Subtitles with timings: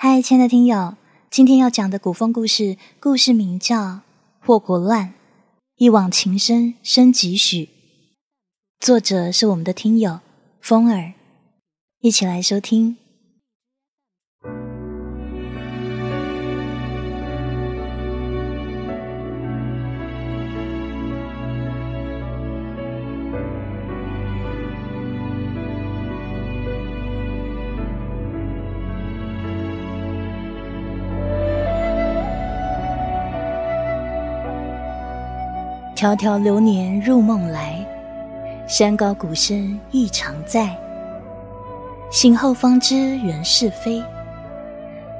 [0.00, 0.94] 嗨，亲爱的听友，
[1.28, 3.82] 今天要讲的古风故事，故事名叫
[4.38, 5.06] 《祸国乱》，
[5.74, 7.68] 一往情深深几许。
[8.78, 10.20] 作者是我们的听友
[10.60, 11.14] 风儿，
[11.98, 12.96] 一起来收听。
[35.98, 37.84] 迢迢流年入梦来，
[38.68, 40.72] 山高谷深意常在。
[42.08, 44.00] 醒后方知人是非，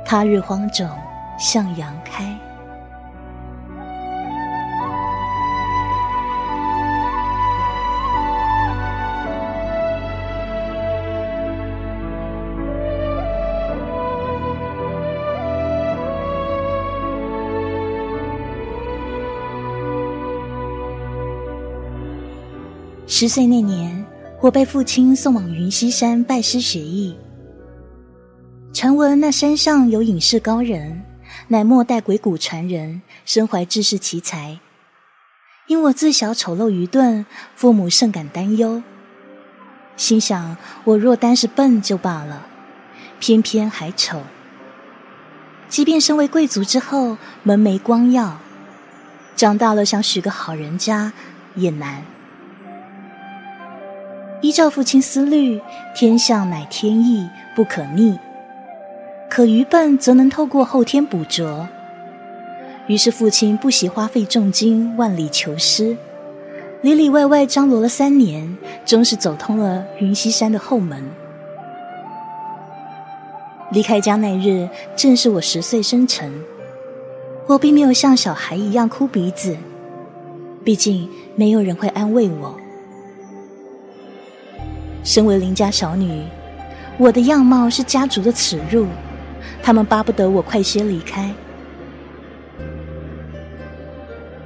[0.04, 0.88] 他日荒冢
[1.36, 2.32] 向阳开。
[23.20, 24.06] 十岁那年，
[24.40, 27.16] 我被父亲送往云溪山拜师学艺。
[28.72, 31.02] 传闻那山上有隐士高人，
[31.48, 34.60] 乃末代鬼谷传人，身怀治世奇才。
[35.66, 38.84] 因我自小丑陋愚钝，父母甚感担忧，
[39.96, 42.46] 心想我若单是笨就罢了，
[43.18, 44.22] 偏偏还丑。
[45.68, 48.38] 即便身为贵族之后，门楣光耀，
[49.34, 51.12] 长大了想许个好人家
[51.56, 52.04] 也难。
[54.40, 55.60] 依照父亲思虑，
[55.94, 58.16] 天象乃天意，不可逆。
[59.28, 61.68] 可愚笨则能透过后天补拙。
[62.86, 65.96] 于是父亲不惜花费重金，万里求师，
[66.82, 68.56] 里里外外张罗了三年，
[68.86, 71.02] 终是走通了云溪山的后门。
[73.72, 76.32] 离开家那日，正是我十岁生辰。
[77.48, 79.56] 我并没有像小孩一样哭鼻子，
[80.64, 82.54] 毕竟没有人会安慰我。
[85.08, 86.22] 身为邻家小女，
[86.98, 88.86] 我的样貌是家族的耻辱，
[89.62, 91.32] 他们巴不得我快些离开。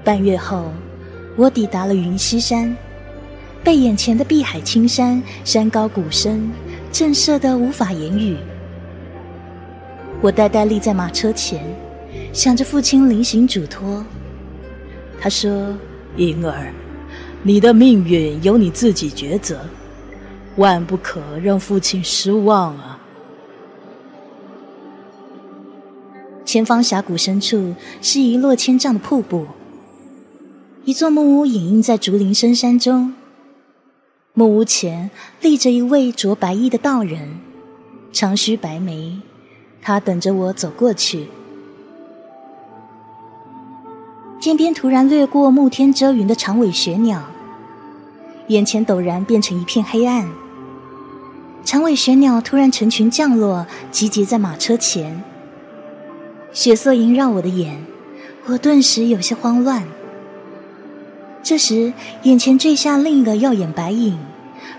[0.04, 0.72] 半月后，
[1.34, 2.76] 我抵达了云溪山，
[3.64, 6.48] 被眼前的碧海青山、山高谷深
[6.92, 8.36] 震慑得无法言语。
[10.20, 11.60] 我呆呆立在马车前，
[12.32, 14.06] 想着父亲临行嘱托。
[15.20, 15.76] 他说
[16.16, 16.72] ：“婴儿，
[17.42, 19.58] 你的命运由你自己抉择。”
[20.56, 22.98] 万不可让父亲失望啊！
[26.44, 29.46] 前方峡谷深处是一落千丈的瀑布，
[30.84, 33.14] 一座木屋隐映在竹林深山中。
[34.34, 35.10] 木屋前
[35.40, 37.38] 立着一位着白衣的道人，
[38.12, 39.18] 长须白眉，
[39.80, 41.28] 他等着我走过去。
[44.38, 47.22] 天边突然掠过沐天遮云的长尾雪鸟，
[48.48, 50.28] 眼前陡然变成一片黑暗。
[51.64, 55.22] 长尾玄鸟突然成群降落，集结在马车前。
[56.52, 57.82] 血色萦绕我的眼，
[58.46, 59.84] 我顿时有些慌乱。
[61.42, 61.92] 这时，
[62.24, 64.18] 眼前坠下另一个耀眼白影，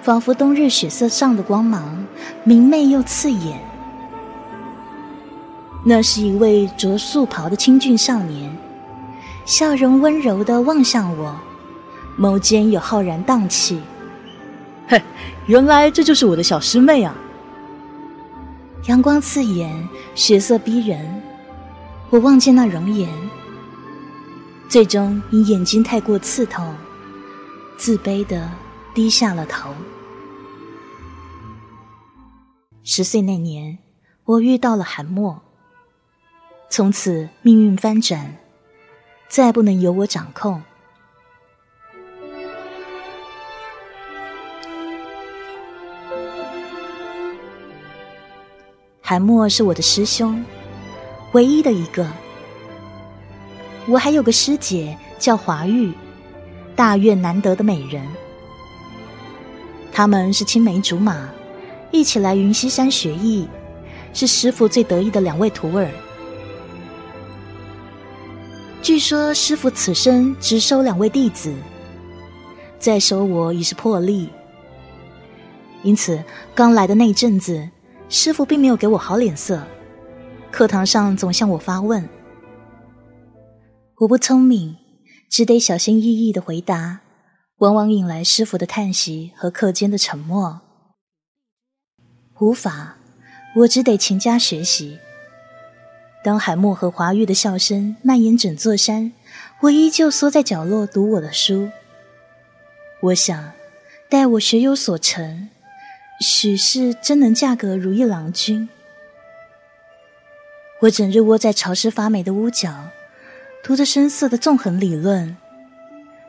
[0.01, 2.05] 仿佛冬日血色上的光芒，
[2.43, 3.59] 明媚又刺眼。
[5.85, 8.55] 那是一位着素袍的清俊少年，
[9.45, 11.35] 笑容温柔的望向我，
[12.19, 13.79] 眸间有浩然荡气。
[14.87, 15.01] 嘿，
[15.47, 17.15] 原来这就是我的小师妹啊！
[18.87, 21.21] 阳光刺眼，血色逼人，
[22.09, 23.09] 我望见那容颜，
[24.67, 26.75] 最终因眼睛太过刺痛，
[27.77, 28.51] 自卑的
[28.93, 29.73] 低下了头。
[32.83, 33.77] 十岁那年，
[34.25, 35.41] 我遇到了韩墨，
[36.69, 38.35] 从此命运翻转，
[39.29, 40.61] 再不能由我掌控。
[49.13, 50.43] 韩墨是我的师兄，
[51.33, 52.11] 唯一的一个。
[53.85, 55.93] 我还有个师姐叫华玉，
[56.75, 58.03] 大院难得的美人。
[59.91, 61.29] 他们是青梅竹马，
[61.91, 63.47] 一起来云溪山学艺，
[64.15, 65.87] 是师傅最得意的两位徒儿。
[68.81, 71.53] 据说师傅此生只收两位弟子，
[72.79, 74.27] 再收我已是破例。
[75.83, 76.19] 因此，
[76.55, 77.69] 刚来的那阵子。
[78.09, 79.61] 师傅并没有给我好脸色，
[80.51, 82.07] 课堂上总向我发问，
[83.97, 84.75] 我不聪明，
[85.29, 86.99] 只得小心翼翼的回答，
[87.57, 90.61] 往往引来师傅的叹息和课间的沉默。
[92.39, 92.97] 无法，
[93.57, 94.99] 我只得勤加学习。
[96.23, 99.11] 当海默和华玉的笑声蔓延整座山，
[99.61, 101.69] 我依旧缩在角落读我的书。
[103.01, 103.51] 我想，
[104.09, 105.49] 待我学有所成，
[106.19, 108.67] 许是真能嫁个如意郎君。
[110.81, 112.89] 我整日窝在潮湿发霉的屋角，
[113.63, 115.35] 读着深色的纵横理论，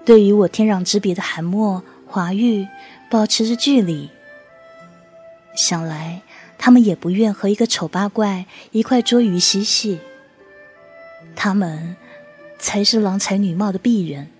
[0.05, 2.67] 对于我天壤之别的韩墨、华玉
[3.11, 4.11] 保持着距离。
[5.55, 6.23] 想来。
[6.57, 10.01] 他们也不愿和一个丑八怪一块捉鱼嬉戏，
[11.37, 11.95] 他们
[12.59, 14.31] 才是郎才女貌的鄙人。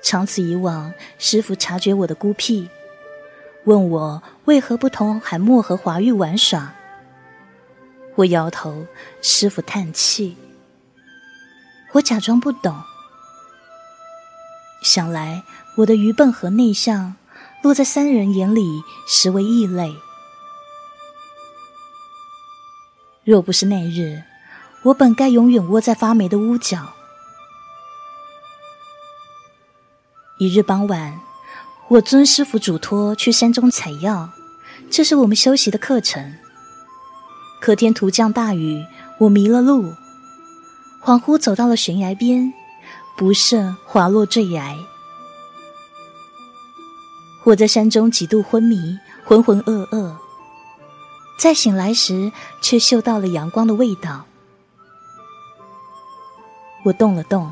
[0.00, 2.66] 长此以往，师傅察觉我的孤僻，
[3.68, 6.72] 问我为何不同海默和华玉玩耍。
[8.14, 8.86] 我摇头，
[9.20, 10.34] 师傅叹气，
[11.92, 12.74] 我假装不懂。
[14.82, 15.42] 想来
[15.76, 17.14] 我的愚笨和内向。
[17.60, 19.92] 落在三人眼里，实为异类。
[23.24, 24.22] 若不是那日，
[24.84, 26.94] 我本该永远窝在发霉的屋角。
[30.38, 31.20] 一日傍晚，
[31.88, 34.28] 我遵师傅嘱托去山中采药，
[34.90, 36.34] 这是我们修习的课程。
[37.62, 38.84] 可天突降大雨，
[39.18, 39.94] 我迷了路，
[41.02, 42.52] 恍惚走到了悬崖边，
[43.16, 44.76] 不慎滑落坠崖。
[47.44, 50.14] 我在山中几度昏迷，浑浑噩噩。
[51.38, 52.30] 再醒来时，
[52.60, 54.26] 却嗅到了阳光的味道。
[56.84, 57.50] 我动了动，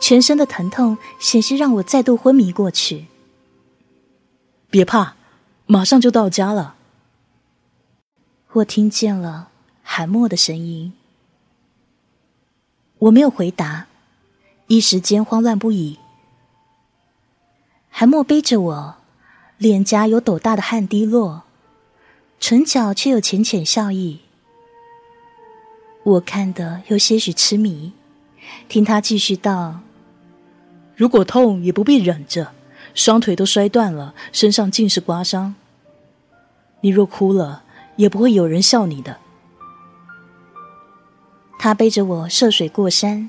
[0.00, 3.04] 全身的疼痛险些让我再度昏迷过去。
[4.70, 5.16] 别怕，
[5.66, 6.76] 马上就到家了。
[8.52, 9.50] 我听见了
[9.82, 10.92] 韩默的声音。
[12.98, 13.88] 我没有回答，
[14.68, 15.98] 一时间慌乱不已。
[17.90, 18.96] 韩默背着我。
[19.58, 21.42] 脸颊有斗大的汗滴落，
[22.38, 24.20] 唇角却有浅浅笑意。
[26.02, 27.92] 我看得有些许痴迷，
[28.70, 29.80] 听他继续道
[30.96, 32.54] ：“如果痛也不必忍着，
[32.94, 35.54] 双腿都摔断了，身上尽是刮伤。
[36.80, 37.62] 你若哭了，
[37.96, 39.18] 也不会有人笑你的。”
[41.58, 43.28] 他背着我涉水过山，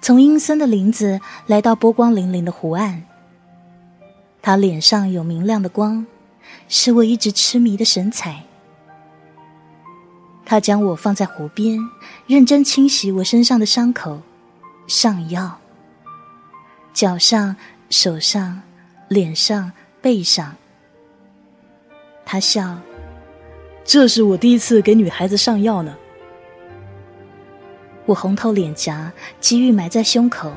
[0.00, 3.04] 从阴森的林子来到波光粼粼的湖岸。
[4.42, 6.06] 他脸上有明亮的光，
[6.68, 8.44] 是我一直痴迷的神采。
[10.44, 11.78] 他将我放在湖边，
[12.26, 14.20] 认真清洗我身上的伤口，
[14.86, 15.58] 上药。
[16.92, 17.56] 脚上、
[17.90, 18.62] 手上、
[19.08, 20.56] 脸上、背上。
[22.24, 22.78] 他笑
[23.84, 25.96] ：“这是我第一次给女孩子上药呢。”
[28.04, 30.52] 我红透脸颊，机遇埋在胸口。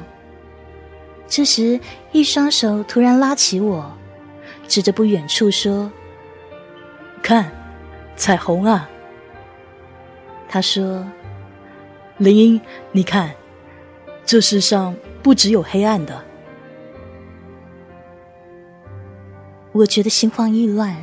[1.28, 1.80] 这时，
[2.12, 3.96] 一双手突然拉起我，
[4.68, 5.92] 指着不远处说
[7.22, 7.52] ：“看，
[8.16, 8.90] 彩虹啊！”
[10.50, 11.06] 他说
[12.18, 12.62] ：“林英，
[12.92, 13.32] 你看，
[14.26, 16.20] 这世上不只有黑暗的。”
[19.80, 20.94] 我觉得心慌意乱，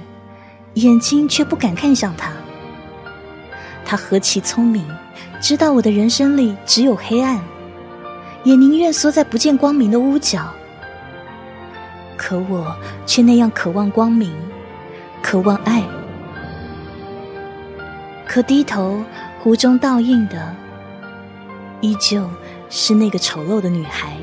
[0.74, 2.30] 眼睛却不敢看向他。
[3.86, 4.84] 他何其聪明，
[5.40, 7.40] 知道我的人生里只有黑暗。
[8.44, 10.52] 也宁愿缩在不见光明的屋角，
[12.18, 12.76] 可我
[13.06, 14.30] 却那样渴望光明，
[15.22, 15.82] 渴望爱。
[18.26, 19.02] 可低头，
[19.42, 20.54] 湖中倒映的，
[21.80, 22.28] 依旧
[22.68, 24.18] 是那个丑陋的女孩。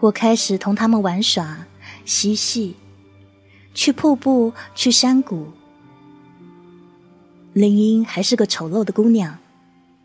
[0.00, 1.66] 我开始同他们玩耍、
[2.06, 2.74] 嬉戏，
[3.74, 5.52] 去瀑布，去山谷。
[7.52, 9.38] 林英还是个丑陋的姑娘，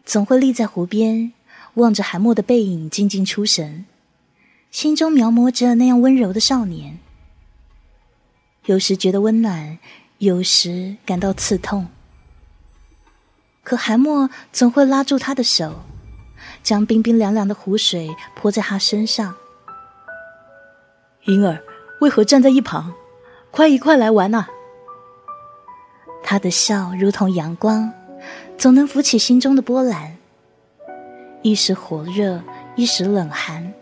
[0.04, 1.32] 总会立在湖边，
[1.76, 3.86] 望着韩墨的背影，静静出神，
[4.70, 7.00] 心中描摹着那样温柔的少年。
[8.66, 9.80] 有时觉得温暖，
[10.18, 11.88] 有时感到刺痛。
[13.64, 15.84] 可韩墨总会拉住她的手，
[16.62, 19.36] 将冰冰凉凉的湖水泼在她身上。
[21.26, 21.60] 云儿，
[22.02, 22.94] 为何站在一旁？
[23.52, 24.46] 快一块来玩呐！
[26.22, 27.92] 他的笑如同阳光，
[28.58, 30.16] 总能浮起心中的波澜，
[31.42, 32.42] 一时火热，
[32.76, 33.74] 一时冷寒。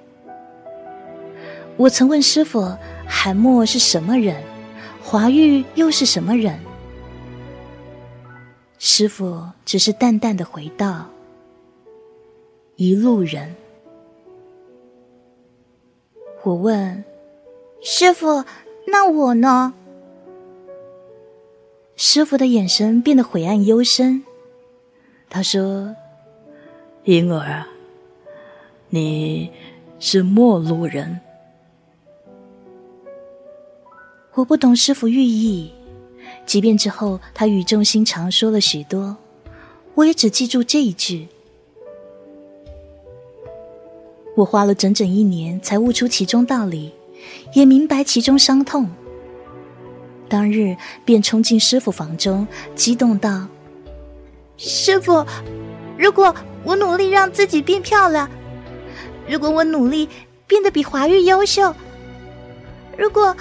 [1.76, 2.72] 我曾问师傅：
[3.08, 4.42] 韩墨是什么人？
[5.02, 6.58] 华玉又是什么人？
[8.80, 11.06] 师傅只是淡淡的回道：
[12.78, 13.54] 一路人。
[16.44, 17.04] 我问。
[17.86, 18.46] 师傅，
[18.88, 19.74] 那我呢？
[21.98, 24.24] 师傅的眼神变得晦暗幽深。
[25.30, 25.94] 他说
[27.04, 27.68] ：“婴儿啊，
[28.88, 29.52] 你
[30.00, 31.20] 是陌路人。”
[34.34, 35.70] 我不懂师傅寓意，
[36.46, 39.18] 即便之后他语重心长说了许多，
[39.94, 41.28] 我也只记住这一句。
[44.38, 46.94] 我花了整整一年才悟出其中道理，
[47.54, 48.90] 也明白其中伤痛。
[50.28, 53.48] 当日便冲进师傅房中，激动道
[54.58, 55.26] ：“师傅，
[55.98, 56.34] 如果
[56.64, 58.30] 我努力让自己变漂亮，
[59.28, 60.10] 如果我努力
[60.48, 61.74] 变得比华玉优秀，
[62.98, 63.36] 如果……”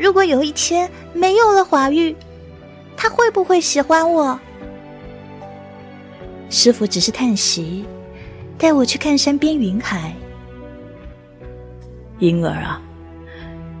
[0.00, 2.14] 如果有一天没有了华玉，
[2.96, 4.38] 他会不会喜欢我？
[6.50, 7.84] 师傅只是叹息，
[8.56, 10.14] 带我去看山边云海。
[12.20, 12.80] 婴儿啊，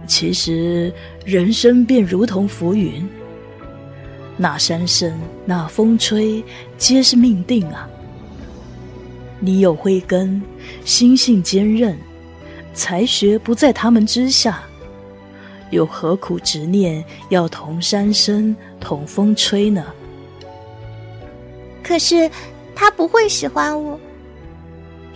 [0.08, 0.92] 其实
[1.24, 3.06] 人生便如同浮云，
[4.38, 6.42] 那山声，那风吹，
[6.78, 7.88] 皆是命定啊。
[9.38, 10.42] 你有慧根，
[10.84, 11.96] 心性坚韧，
[12.72, 14.62] 才学不在他们之下。
[15.70, 19.84] 又何苦执念要同山生同风吹呢？
[21.82, 22.28] 可是
[22.74, 24.00] 他不会喜欢我，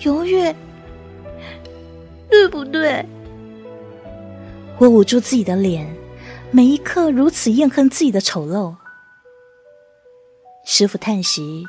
[0.00, 0.54] 永远，
[2.28, 3.04] 对不对？
[4.82, 5.86] 我捂住自己的脸，
[6.50, 8.74] 每一刻如此厌恨自己的丑陋。
[10.64, 11.64] 师傅叹息：“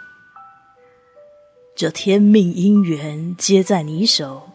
[1.78, 4.50] 这天命姻缘皆在你手，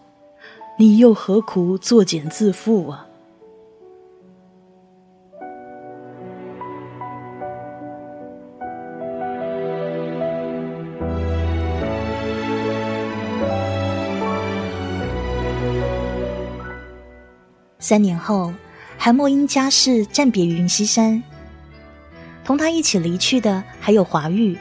[0.77, 3.07] 你又何苦作茧自缚啊？”
[17.89, 18.53] 三年后，
[18.99, 21.23] 韩墨因家事暂别云溪山。
[22.45, 24.59] 同他一起离去的还有华玉。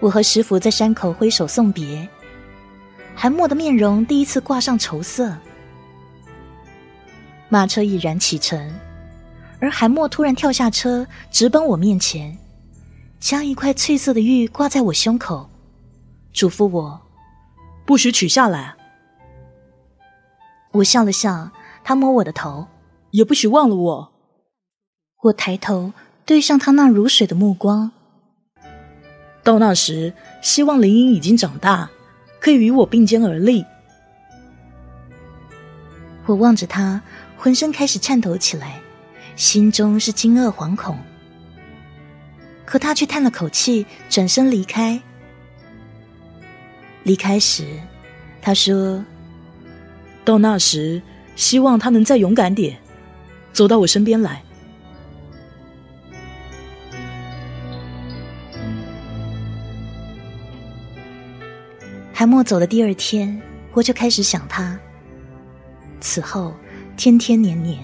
[0.00, 2.08] 我和师傅在山口挥手送别，
[3.14, 5.36] 韩墨的面容第一次挂上愁色。
[7.50, 8.72] 马车已然启程，
[9.60, 12.34] 而韩墨突然跳下车，直奔我面前，
[13.20, 15.50] 将一块翠色的玉挂在我胸口，
[16.32, 16.98] 嘱咐我
[17.84, 18.74] 不许取下来。
[20.72, 21.50] 我笑了笑，
[21.84, 22.66] 他摸我的头，
[23.10, 24.12] 也不许忘了我。
[25.24, 25.92] 我抬头
[26.24, 27.92] 对上他那如水的目光。
[29.42, 31.90] 到那时，希望林英已经长大，
[32.40, 33.64] 可以与我并肩而立。
[36.24, 37.02] 我望着他，
[37.36, 38.80] 浑身开始颤抖起来，
[39.36, 40.98] 心中是惊愕惶恐。
[42.64, 45.02] 可他却叹了口气，转身离开。
[47.02, 47.66] 离开时，
[48.40, 49.04] 他说。
[50.24, 51.02] 到那时，
[51.34, 52.78] 希望他能再勇敢点，
[53.52, 54.42] 走到我身边来。
[62.12, 64.78] 韩墨走的第二天，我就开始想他。
[66.00, 66.54] 此后，
[66.96, 67.82] 天天年年，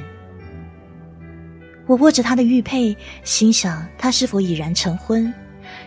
[1.86, 5.32] 我握着他的玉佩，心想他是否已然成婚，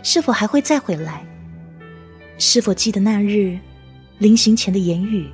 [0.03, 1.25] 是否还会再回来，
[2.38, 3.58] 是否记得那日
[4.17, 5.29] 临行前的言语。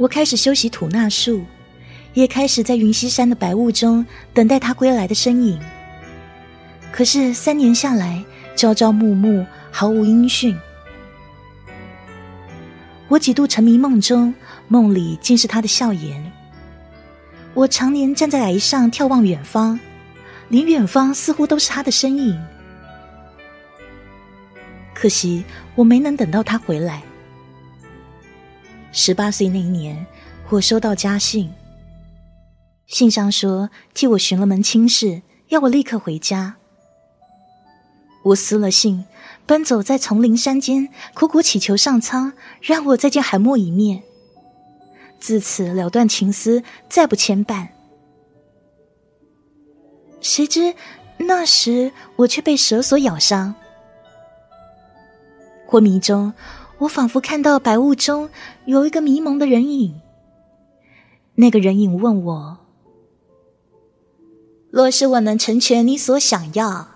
[0.00, 1.44] 我开始修习吐纳术，
[2.14, 5.60] 也开始在云溪山的白雾中等待他归来的身影。
[6.90, 8.24] 可是三年下来，
[8.56, 10.56] 朝朝暮暮，毫无音讯。
[13.08, 14.34] 我几度沉迷梦中，
[14.68, 16.32] 梦里尽是他的笑颜。
[17.52, 19.78] 我常年站在崖上眺望远方，
[20.48, 22.42] 连远方似乎都是他的身影。
[24.94, 27.02] 可惜我没能等到他回来。
[28.92, 30.04] 十八岁那一年，
[30.48, 31.52] 我收到家信，
[32.86, 36.56] 信上说替我寻了门亲事，要我立刻回家。
[38.24, 39.04] 我撕了信，
[39.46, 44.02] 奔走在丛林山间，苦苦祈求上苍让我再见海默一面，
[45.20, 47.68] 自此了断情丝，再不牵绊。
[50.20, 50.74] 谁知
[51.16, 53.54] 那时我却被蛇所咬伤，
[55.64, 56.34] 昏迷中。
[56.80, 58.28] 我仿佛看到白雾中
[58.64, 60.00] 有一个迷蒙的人影。
[61.34, 62.58] 那个人影问我
[64.70, 66.88] ：“若是我能成全你所想要，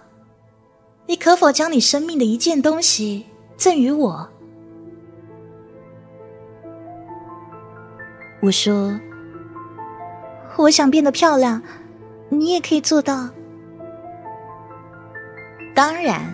[1.06, 3.26] 你可否将你生命的一件东西
[3.56, 4.28] 赠予我？”
[8.40, 8.98] 我说
[10.56, 11.62] ：“我想变得漂亮，
[12.30, 13.28] 你也可以做到。”
[15.76, 16.33] 当然。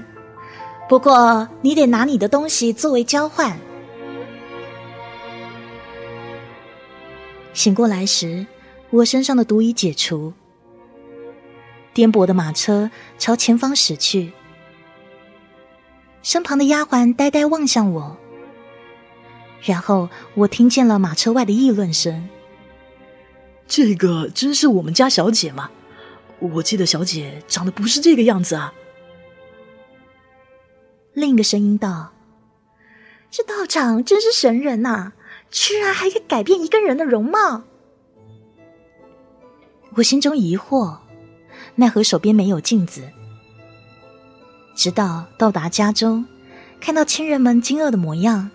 [0.91, 3.57] 不过，你得拿你的东西作为交换。
[7.53, 8.45] 醒过来时，
[8.91, 10.33] 我身上的毒已解除，
[11.95, 14.33] 颠簸的马车朝前方驶去，
[16.25, 18.17] 身旁的丫鬟呆呆望向我，
[19.63, 22.29] 然后我听见了马车外的议论声
[23.69, 25.71] ：“这个真是我们家小姐吗？
[26.41, 28.75] 我记得小姐长得不是这个样子啊。”
[31.13, 32.13] 另一个声音道
[33.31, 35.13] ：“这道长真是神人呐，
[35.51, 37.63] 居然还可以改变一个人的容貌。”
[39.97, 40.99] 我心中疑惑，
[41.75, 43.03] 奈何手边没有镜子。
[44.77, 46.25] 直到到达家中，
[46.81, 48.49] 看到亲人们惊愕的模样，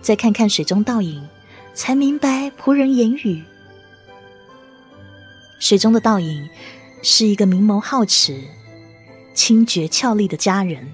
[0.00, 1.28] 再看看水中倒影，
[1.74, 3.42] 才明白仆人言语。
[5.58, 6.48] 水中的倒影
[7.02, 8.40] 是一个明眸皓齿、
[9.34, 10.88] 清绝俏丽的佳人。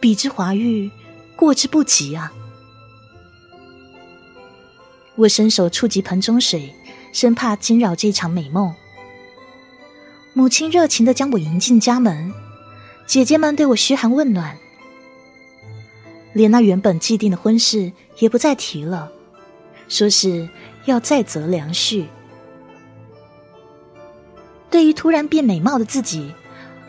[0.00, 0.90] 比之华玉，
[1.34, 2.32] 过之不及啊！
[5.14, 6.74] 我伸手触及盆中水，
[7.12, 8.74] 生怕惊扰这场美梦。
[10.34, 12.32] 母亲热情的将我迎进家门，
[13.06, 14.56] 姐姐们对我嘘寒问暖，
[16.34, 19.10] 连那原本既定的婚事也不再提了，
[19.88, 20.46] 说是
[20.84, 22.04] 要再择良婿。
[24.68, 26.30] 对于突然变美貌的自己，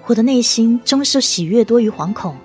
[0.08, 2.36] 我的内心终是喜悦多于惶恐。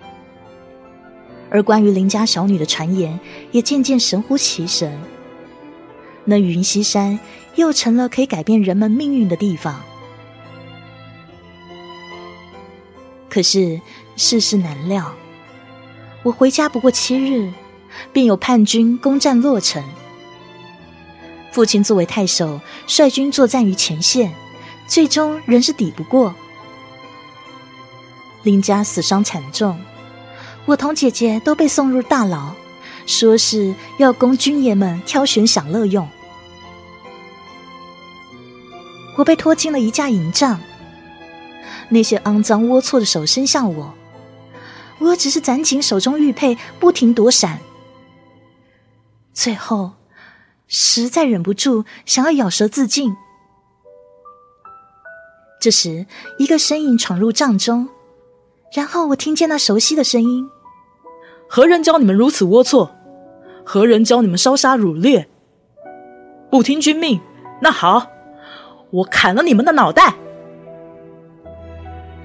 [1.52, 4.98] 而关于邻家小女的传言，也渐渐神乎其神。
[6.24, 7.20] 那云溪山
[7.56, 9.82] 又成了可以改变人们命运的地方。
[13.28, 13.78] 可是
[14.16, 15.12] 世事难料，
[16.22, 17.52] 我回家不过七日，
[18.14, 19.84] 便有叛军攻占洛城。
[21.50, 24.32] 父亲作为太守，率军作战于前线，
[24.86, 26.34] 最终仍是抵不过，
[28.42, 29.78] 林家死伤惨重。
[30.64, 32.52] 我同姐姐都被送入大牢，
[33.04, 36.08] 说是要供军爷们挑选享乐用。
[39.16, 40.60] 我被拖进了一架营帐，
[41.88, 43.92] 那些肮脏龌龊的手伸向我，
[44.98, 47.58] 我只是攒紧手中玉佩，不停躲闪。
[49.34, 49.92] 最后，
[50.68, 53.14] 实在忍不住想要咬舌自尽。
[55.60, 56.06] 这时，
[56.38, 57.88] 一个身影闯入帐中。
[58.74, 60.48] 然后我听见那熟悉的声音
[61.46, 62.88] ：“何人教你们如此龌龊？
[63.64, 65.28] 何人教你们烧杀掳掠？
[66.50, 67.20] 不听君命，
[67.60, 68.06] 那好，
[68.90, 70.14] 我砍了你们的脑袋！”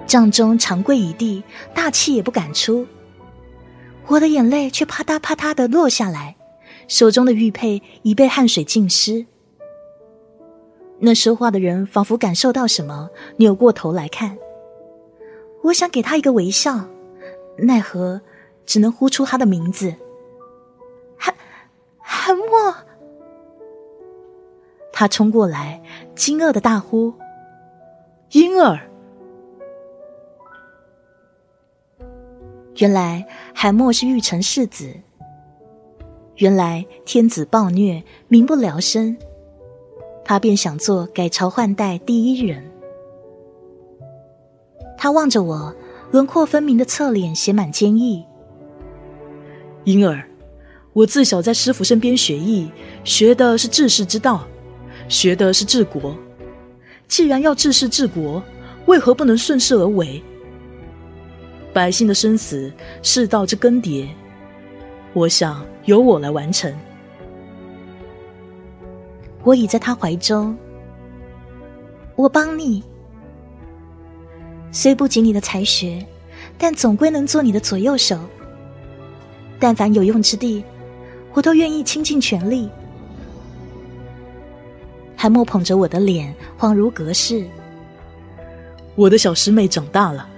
[0.08, 2.88] 帐中长跪一地，大气也不敢出。
[4.08, 6.38] 我的眼泪却啪嗒啪嗒的落下来，
[6.88, 9.26] 手中的玉佩已被汗水浸湿。
[11.00, 14.38] 那说话的人仿佛感受到什么，扭过头来看。
[15.68, 16.88] 我想给他一个微笑，
[17.58, 18.22] 奈何
[18.66, 19.94] 只能呼出他的名字。
[21.18, 21.36] 韩
[22.00, 22.74] 韩墨，
[24.94, 25.82] 他冲过来，
[26.16, 27.14] 惊愕的大呼
[28.32, 28.80] ：“婴儿！”
[32.78, 34.90] 原来韩墨是玉成世子。
[36.38, 39.18] 原来天子暴虐，民不聊生，
[40.24, 42.64] 他便想做改朝换代第一人。
[44.98, 45.74] 他望着我，
[46.12, 48.26] 轮廓分明的侧脸写满坚毅。
[49.84, 50.28] 婴儿，
[50.92, 52.70] 我自小在师傅身边学艺，
[53.04, 54.46] 学的是治世之道，
[55.08, 56.18] 学的是治国。
[57.08, 58.44] 既然要治世治国，
[58.88, 60.22] 为何不能顺势而为？
[61.72, 64.10] 百姓的生死，世道之更迭，
[65.14, 66.74] 我想由我来完成。
[69.44, 70.58] 我倚在他怀中，
[72.16, 72.84] 我帮你。
[74.80, 76.06] 虽不及你的才学，
[76.56, 78.16] 但总归能做你的左右手。
[79.58, 80.64] 但凡有用之地，
[81.34, 82.70] 我都愿意倾尽全力。
[85.16, 87.44] 韩墨捧着我的脸，恍如隔世。
[88.94, 90.30] 我的小师妹长大了，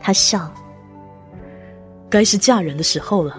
[0.00, 0.48] 他笑。
[2.08, 3.36] 该是嫁人的时候了。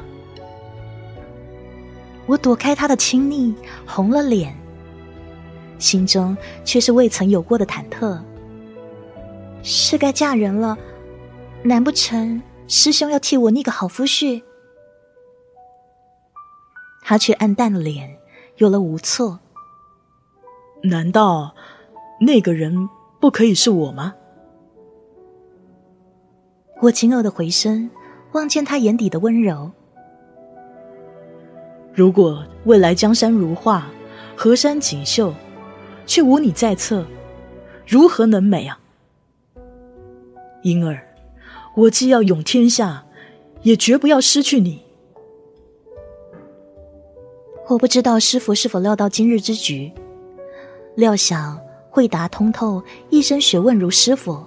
[2.25, 3.55] 我躲开他的亲昵，
[3.85, 4.53] 红了脸，
[5.79, 8.19] 心中却是未曾有过的忐忑。
[9.67, 10.77] 是该嫁人了，
[11.63, 14.43] 难不成师兄要替我拟个好夫婿？
[17.01, 18.15] 他却暗淡了脸，
[18.57, 19.39] 有了无措。
[20.83, 21.55] 难道
[22.21, 22.87] 那个人
[23.19, 24.13] 不可以是我吗？
[26.83, 27.89] 我惊愕的回身，
[28.33, 29.71] 望见他眼底的温柔。
[31.91, 33.87] 如果未来江山如画，
[34.37, 35.33] 河山锦绣，
[36.05, 37.03] 却无你在侧，
[37.87, 38.79] 如何能美啊？
[40.65, 40.99] 婴儿，
[41.75, 43.05] 我既要永天下，
[43.61, 44.81] 也绝不要失去你。
[47.69, 49.91] 我不知道师傅是否料到今日之局，
[50.95, 51.59] 料想
[51.91, 54.43] 会达通透，一身学问如师傅，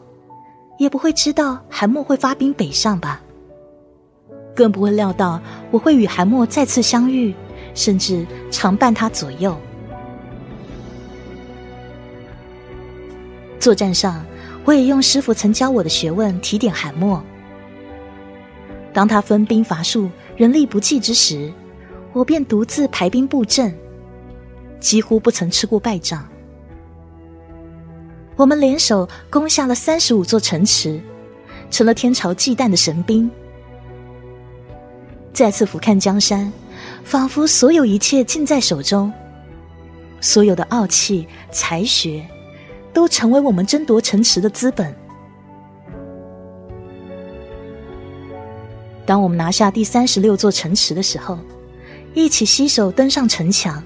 [0.76, 3.22] 也不会知道韩墨会发兵北上吧？
[4.57, 7.33] 更不会料到我会与韩墨再次相遇，
[7.74, 9.57] 甚至常伴他左右。
[13.61, 14.24] 作战上，
[14.68, 17.24] 我也用师傅曾教我的学问提点韩墨。
[18.92, 21.50] 当他分兵乏术、人力不济之时，
[22.12, 23.74] 我便独自排兵布阵，
[24.78, 26.28] 几乎不曾吃过败仗。
[28.37, 31.00] 我们联手攻下了三十五座城池，
[31.70, 33.31] 成了天朝忌惮的神兵。
[35.33, 36.52] 再次俯瞰江山，
[37.04, 39.11] 仿佛所有一切尽在手中，
[40.20, 42.22] 所有的傲气、才学，
[42.99, 44.93] 都成为我们争夺城池的资本。
[49.07, 51.39] 当我们拿下第三十六座城池的时候，
[52.13, 53.81] 一起携手登上城墙。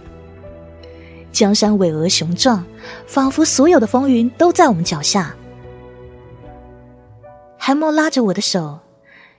[1.30, 2.64] 江山巍峨雄壮，
[3.06, 5.36] 仿佛所有的风云都在我们脚下。
[7.58, 8.80] 韩墨拉着我的手，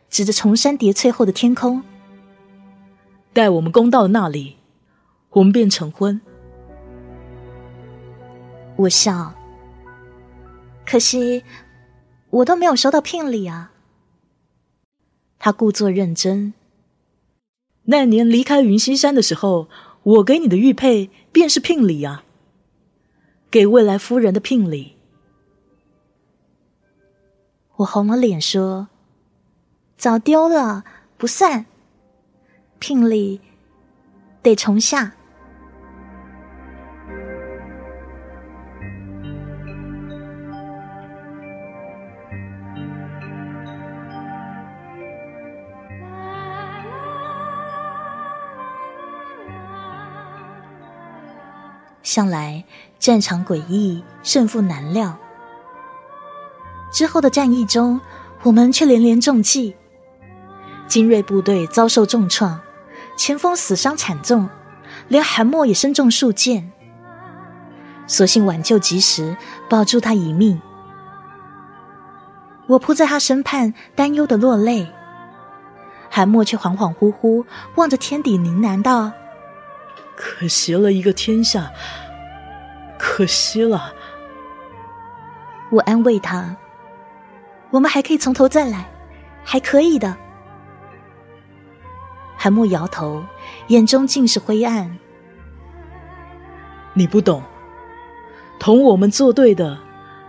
[0.07, 1.81] 指着崇山叠翠后的天空。
[3.33, 4.57] 待我们攻到那里，
[5.31, 6.21] 我们便成婚。
[8.75, 9.33] 我笑，
[10.85, 11.43] 可惜
[12.29, 13.71] 我都没有收到聘礼啊。
[15.39, 16.53] 他故作认真。
[17.83, 19.67] 那年离开云溪山的时候，
[20.03, 22.23] 我给你的玉佩便是聘礼啊，
[23.51, 24.95] 给未来夫人的聘礼。
[27.77, 28.87] 我红了脸说
[29.97, 30.85] ：“早丢了，
[31.17, 31.65] 不算。”
[32.79, 33.41] 聘礼
[34.41, 35.15] 得重下。
[52.03, 52.63] 向来
[52.99, 55.17] 战场诡异，胜负难料。
[56.91, 57.99] 之后的战役中，
[58.43, 59.75] 我们却连连中计，
[60.87, 62.59] 精锐部队遭受重创。
[63.15, 64.49] 前锋死伤惨重，
[65.07, 66.71] 连韩墨也身中数箭。
[68.05, 69.37] 所幸挽救及时，
[69.69, 70.61] 保住他一命。
[72.67, 74.91] 我扑在他身畔，担忧的落泪。
[76.09, 79.11] 韩墨却恍恍惚惚望着天底，呢喃道
[80.15, 81.71] ：“可惜了一个天下，
[82.97, 83.93] 可惜了。”
[85.71, 86.55] 我安慰他
[87.71, 88.89] ：“我们还可以从头再来，
[89.43, 90.15] 还可以的。”
[92.37, 93.23] 韩墨摇头，
[93.67, 94.97] 眼中尽是灰暗。
[96.93, 97.41] 你不懂，
[98.59, 99.79] 同我们作对的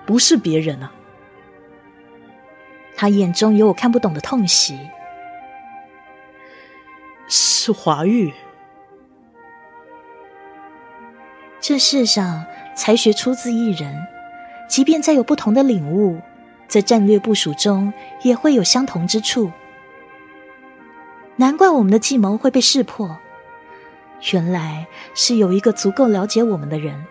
[0.06, 0.90] 不是别人啊。
[2.96, 4.78] 他眼中有我看不懂的痛惜。
[7.26, 8.32] 是华玉。
[11.66, 12.44] 这世上
[12.76, 14.06] 才学出自一人，
[14.68, 16.20] 即便再有不同的领悟，
[16.68, 19.50] 在战略部署中也会有相同之处。
[21.36, 23.16] 难怪我们的计谋会被识破，
[24.30, 27.02] 原来是有一个足够了解我们的人。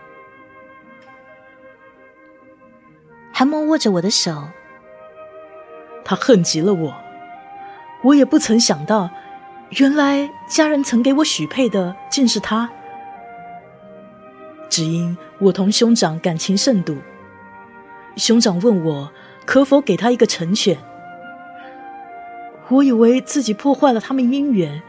[3.31, 4.49] 韩墨握着我的手，
[6.05, 6.95] 他恨极了我，
[8.03, 9.09] 我也不曾想到，
[9.79, 12.69] 原来家人曾给我许配的竟是他。
[14.73, 16.97] 只因我同兄长感情甚笃，
[18.15, 19.11] 兄长问我
[19.45, 20.75] 可否给他一个成全。
[22.69, 24.81] 我以为自己破坏了他们姻缘，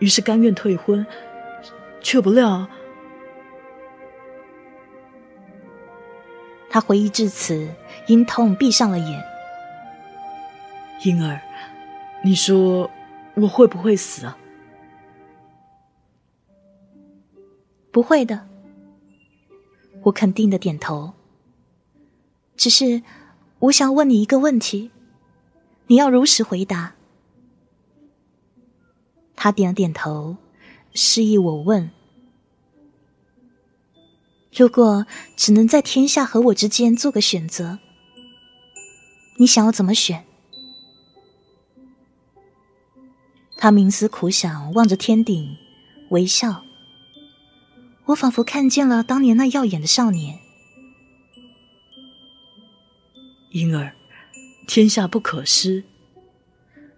[0.00, 1.06] 于是甘愿退婚，
[2.00, 2.66] 却不料……
[6.68, 7.68] 他回忆至此，
[8.08, 9.22] 因痛闭上了眼。
[11.04, 11.40] 婴儿，
[12.24, 12.90] 你说
[13.34, 14.36] 我会不会死啊？
[17.92, 18.48] 不会的，
[20.02, 21.12] 我肯定的点头。
[22.56, 23.02] 只是，
[23.58, 24.90] 我想问你一个问题。
[25.88, 26.94] 你要如实回答。
[29.36, 30.36] 他点了点头，
[30.94, 31.90] 示意我问
[34.54, 35.04] ：“如果
[35.36, 37.80] 只能在天下和我之间做个选择，
[39.38, 40.24] 你想要怎么选？”
[43.58, 45.56] 他冥思苦想，望着天顶，
[46.10, 46.62] 微笑。
[48.12, 50.38] 我仿佛看见了当年那耀眼的少年，
[53.50, 53.92] 婴儿。
[54.64, 55.82] 天下不可失，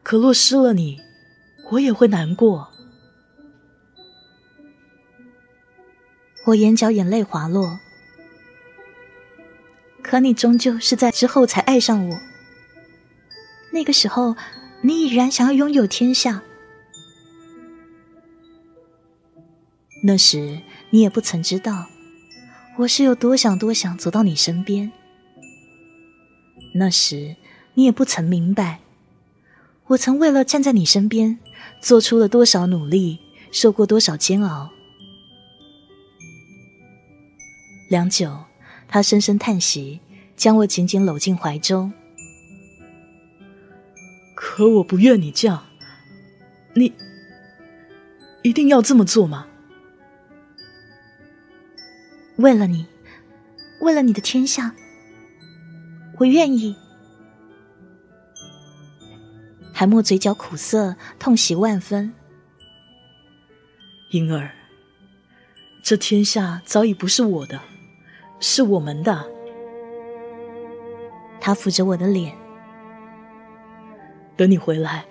[0.03, 1.01] 可若失了你，
[1.73, 2.69] 我也会难过。
[6.47, 7.81] 我眼角眼泪滑落，
[10.03, 12.19] 可你终究是在之后才爱上我。
[13.73, 14.37] 那个时候，
[14.83, 16.43] 你已然想要拥有天下。
[20.07, 21.87] 那时你也不曾知道，
[22.77, 24.93] 我是有多想多想走到你身边。
[26.75, 27.37] 那时
[27.73, 28.81] 你也不曾明白，
[29.87, 31.39] 我曾为了站在你身边，
[31.81, 33.19] 做出了多少努力，
[33.51, 34.71] 受过多少煎熬。
[37.89, 38.45] 良久，
[38.87, 40.01] 他深深叹息，
[40.37, 41.91] 将我紧紧搂进怀中。
[44.35, 45.65] 可我不愿你这样，
[46.75, 46.93] 你
[48.43, 49.47] 一定要这么做吗？
[52.37, 52.87] 为了你，
[53.81, 54.75] 为了你的天下，
[56.19, 56.75] 我愿意。
[59.73, 62.13] 韩墨嘴角苦涩，痛惜万分。
[64.11, 64.51] 婴儿，
[65.83, 67.61] 这天下早已不是我的，
[68.41, 69.25] 是我们的。
[71.41, 72.37] 他抚着我的脸。
[74.37, 75.05] 等你回来，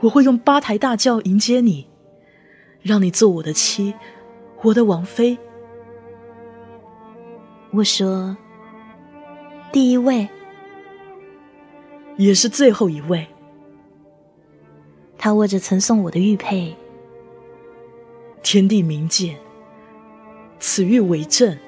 [0.00, 1.86] 我会用八抬大轿迎接你，
[2.80, 3.94] 让你做我的妻，
[4.62, 5.38] 我的王妃。
[7.76, 8.34] 我说
[9.70, 10.26] ：“第一位，
[12.16, 13.26] 也是最后一位。”
[15.18, 16.74] 他握着曾送我的玉佩。
[18.42, 19.36] 天地明鉴，
[20.58, 21.58] 此玉为证。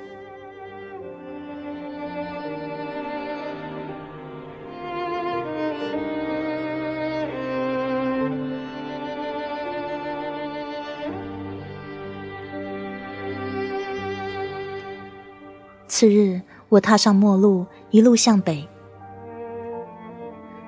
[15.88, 18.68] 次日，我踏上陌路，一路向北。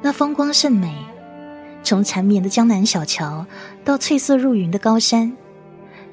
[0.00, 0.92] 那风光甚美，
[1.82, 3.44] 从缠绵的江南小桥，
[3.84, 5.36] 到翠色入云的高山，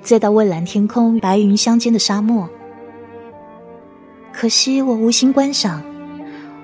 [0.01, 2.49] 再到蔚蓝天空、白云相间的沙漠。
[4.33, 5.81] 可惜我无心观赏，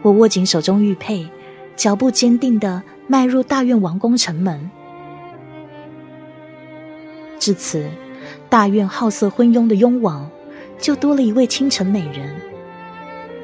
[0.02, 1.26] 我握紧手中玉佩，
[1.78, 4.70] 脚步坚定地迈入大院王宫城门。
[7.40, 7.90] 至此，
[8.50, 10.30] 大院好色昏庸的雍王。
[10.84, 12.36] 就多了一位倾城美人，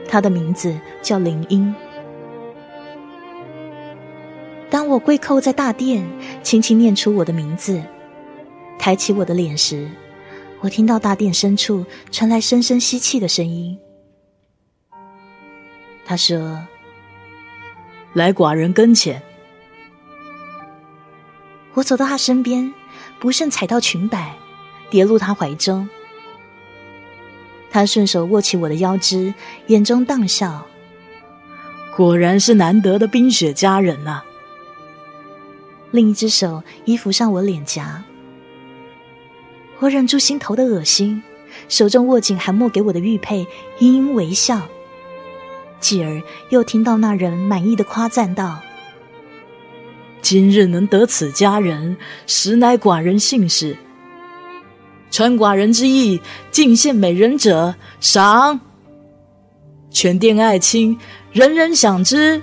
[0.09, 1.73] 她的名字叫林英。
[4.69, 6.05] 当我跪叩在大殿，
[6.43, 7.81] 轻轻念出我的名字，
[8.77, 9.89] 抬起我的脸时，
[10.59, 13.79] 我听到大殿深处传来深深吸气的声音。
[16.05, 16.59] 他说
[18.11, 19.21] ：“来寡人跟前。”
[21.73, 22.73] 我走到他身边，
[23.17, 24.35] 不慎踩到裙摆，
[24.89, 25.87] 跌入他怀中。
[27.71, 29.33] 他顺手握起我的腰肢，
[29.67, 30.65] 眼中荡笑。
[31.95, 34.21] 果然是难得的冰雪佳人呐！
[35.91, 38.03] 另一只手依附上我脸颊，
[39.79, 41.21] 我忍住心头的恶心，
[41.67, 43.45] 手中握紧韩墨给我的玉佩，
[43.79, 44.61] 盈盈微笑。
[45.79, 48.61] 继而又听到那人满意的夸赞道
[50.21, 53.75] ：“今日能得此佳人，实乃寡人幸事。”
[55.11, 58.59] 传寡人之意，尽献美人者赏。
[59.91, 60.97] 全殿爱卿，
[61.31, 62.41] 人人想之。